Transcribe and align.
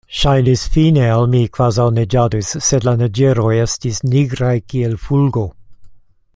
Ŝajnis 0.19 0.61
fine 0.75 1.03
al 1.15 1.27
mi, 1.33 1.41
kvazaŭ 1.57 1.85
neĝadus, 1.97 2.49
sed 2.69 2.89
la 2.89 2.95
neĝeroj 3.03 3.53
estis 3.67 4.03
nigraj 4.15 4.53
kiel 4.73 4.99
fulgo. 5.07 5.47